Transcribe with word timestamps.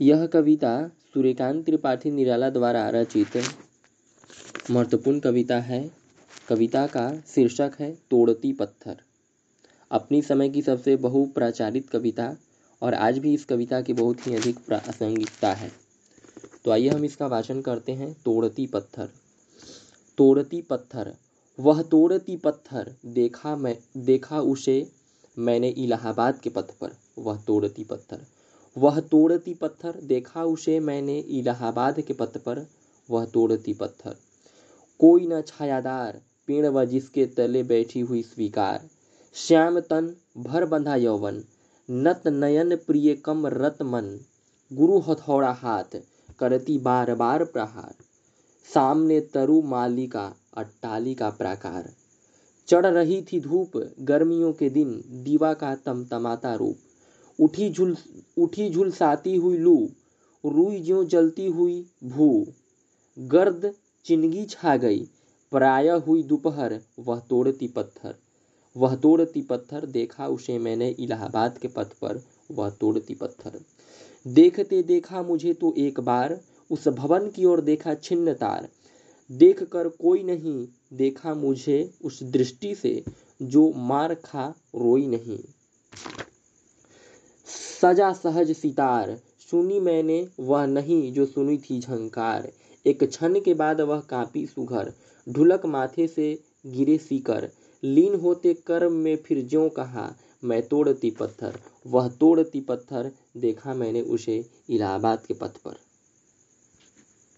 यह 0.00 0.26
कविता 0.26 0.88
सूर्यकांत 0.88 1.66
त्रिपाठी 1.66 2.10
निराला 2.10 2.50
द्वारा 2.50 2.90
रचित 2.90 3.42
महत्वपूर्ण 4.70 5.20
कविता 5.20 5.60
है। 5.60 5.90
कविता 6.48 6.86
का 6.86 7.20
शीर्षक 7.26 7.72
है 7.80 7.98
तोड़ती 8.10 8.52
पत्थर। 8.52 8.96
अपनी 9.90 10.22
समय 10.22 10.48
की 10.48 10.62
सबसे 10.62 10.96
बहुप्रचारित 10.96 11.90
कविता 11.90 12.36
और 12.82 12.94
आज 12.94 13.18
भी 13.18 13.34
इस 13.34 13.44
कविता 13.44 13.80
की 13.80 13.92
बहुत 13.92 14.26
ही 14.26 14.34
अधिक 14.34 14.58
प्रासंगिकता 14.58 15.52
है। 15.52 15.72
तो 16.64 16.70
आइए 16.70 16.88
हम 16.88 17.04
इसका 17.04 17.26
वाचन 17.26 17.60
करते 17.60 17.92
हैं, 17.92 18.16
तोड़ती 18.24 18.66
पत्थर। 18.66 19.08
तोड़ती 20.18 20.62
पत्थर। 20.62 21.16
वह 21.60 21.82
तोड़ती 21.82 22.36
पत्थर। 22.36 22.94
देखा 23.06 23.56
मैं, 23.56 23.78
देखा 23.96 24.40
उसे 24.40 24.92
मैंने 25.38 25.68
इलाहाबाद 25.68 26.38
के 26.38 26.50
पथ 26.50 26.70
पर। 26.80 26.96
वह 27.18 27.36
तोड़ती 27.36 27.84
पत्थर। 27.84 28.26
वह 28.78 29.00
तोड़ती 29.00 29.54
पत्थर, 29.54 30.00
देखा 30.02 30.44
उसे 30.44 30.80
मैंने 30.80 31.18
इलाहाबाद 31.18 32.00
के 32.00 32.12
पथ 32.12 32.36
पर, 32.38 32.66
वह 33.10 33.24
तोड़ती 33.24 33.74
पत्थर। 33.74 34.16
कोई 34.98 35.26
न 35.26 35.42
छायादार, 35.42 36.20
पेड़ 36.46 36.66
व 36.66 36.84
जिसके 36.84 37.26
तले 37.26 37.62
बैठी 37.62 38.00
हुई 38.00 38.22
स्वीकार। 38.22 38.88
श्याम 39.34 39.80
तन 39.80 40.16
भर 40.38 40.64
बंधा 40.64 40.96
यौवन, 40.96 41.44
नत 41.90 42.22
नयन 42.26 42.76
प्रिय 42.76 43.14
कम 43.14 43.46
रत 43.46 43.82
मन। 43.82 44.20
गुरु 44.72 44.98
हथौड़ा 44.98 45.52
हाथ, 45.52 46.02
करती 46.38 46.78
बार 46.78 47.14
बार 47.14 47.44
प्रहार। 47.44 47.94
सामने 48.74 49.20
तरु 49.20 49.62
मालिका, 49.62 50.34
अट्टालिका 50.56 51.30
प्राकार। 51.30 51.92
चढ़ 52.68 52.86
रही 52.86 53.22
थी 53.22 53.40
धूप, 53.40 53.94
गर्मियों 54.00 54.52
के 54.52 54.70
दिन, 54.70 55.04
दीवा 55.08 55.54
का 55.54 55.74
तमतमाता 55.74 56.54
रूप। 56.54 56.76
उठी 57.40 57.70
झुल, 57.70 57.96
उठी 58.38 58.70
झुलसाती 58.70 59.36
हुई 59.36 59.56
लू, 59.56 59.88
रुई 60.46 60.80
ज्यों 60.80 61.06
जलती 61.06 61.46
हुई 61.46 61.86
भू। 62.04 62.46
गर्द 63.18 63.74
चिनगी 64.04 64.44
छा 64.44 64.76
गई, 64.76 65.08
प्राय 65.50 65.88
हुई 65.88 66.22
दोपहर, 66.22 66.80
वह 66.98 67.20
तोड़ती 67.20 67.68
पत्थर। 67.68 68.14
वह 68.76 68.96
तोड़ती 68.96 69.42
पत्थर, 69.42 69.86
देखा 69.86 70.26
उसे 70.28 70.58
मैंने 70.58 70.90
इलाहाबाद 70.90 71.58
के 71.58 71.68
पथ 71.68 71.84
पर, 71.84 72.22
वह 72.50 72.70
तोड़ती 72.70 73.14
पत्थर। 73.14 73.60
देखते 74.26 74.82
देखा 74.82 75.22
मुझे 75.22 75.54
तो 75.54 75.74
एक 75.78 76.00
बार, 76.00 76.40
उस 76.70 76.88
भवन 76.88 77.30
की 77.30 77.44
ओर 77.44 77.60
देखा 77.60 77.94
छिन्न 77.94 78.34
तार। 78.34 78.68
देख 79.32 79.62
कर 79.62 79.88
कोई 79.88 80.22
नहीं, 80.22 80.68
देखा 80.92 81.34
मुझे 81.34 81.94
उस 82.04 82.22
दृष्टि 82.22 82.74
से, 82.74 83.04
जो 83.42 83.72
मार 83.76 84.14
खा 84.14 84.48
रोई 84.74 85.06
नहीं। 85.06 85.38
सजा 87.84 88.12
सहज 88.12 88.52
सितार। 88.52 89.10
सुनी 89.50 89.80
मैंने 89.80 90.28
वह 90.40 90.66
नहीं 90.66 91.12
जो 91.12 91.26
सुनी 91.26 91.58
थी 91.58 91.80
झंकार। 91.80 92.52
एक 92.86 93.04
क्षण 93.04 93.40
के 93.40 93.54
बाद 93.54 93.80
वह 93.80 94.00
कापी 94.00 94.46
सुघर। 94.46 94.92
ढुलक 95.28 95.66
माथे 95.66 96.06
से 96.06 96.42
गिरे 96.66 96.98
सीकर। 96.98 97.48
लीन 97.84 98.14
होते 98.14 98.54
कर्म 98.54 98.92
में 98.92 99.16
फिर 99.16 99.46
ज्यो 99.46 99.68
कहा, 99.68 100.16
मैं 100.44 100.62
तोड़ती 100.62 101.10
पत्थर। 101.10 101.58
वह 101.86 102.08
तोड़ती 102.08 102.60
पत्थर 102.60 103.10
देखा 103.36 103.74
मैंने 103.74 104.00
उसे 104.00 104.44
इलाहाबाद 104.70 105.26
के 105.26 105.34
पथ 105.34 105.56
पर। 105.56 105.76